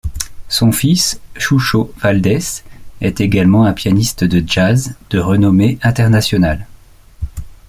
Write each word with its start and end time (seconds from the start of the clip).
Son 0.49 0.71
fils 0.71 1.19
Chucho 1.37 1.93
Valdés 1.99 2.63
est 3.01 3.21
également 3.21 3.65
un 3.65 3.73
pianiste 3.73 4.23
de 4.23 4.43
jazz 4.43 4.95
de 5.11 5.19
renommée 5.19 5.77
internationale. 5.83 6.65